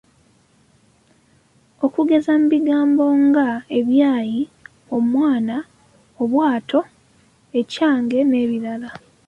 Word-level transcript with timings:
Okugeza 1.85 2.31
mu 2.39 2.45
bigambo 2.53 3.05
nga; 3.25 3.47
ebyayi, 3.79 4.41
omwana, 4.97 5.55
obwato, 6.21 6.79
ekyange 7.59 8.19
n’ebirala. 8.25 8.89